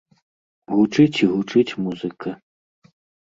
Гучыць 0.77 1.17
і 1.27 1.29
гучыць 1.33 1.75
музыка. 1.87 2.29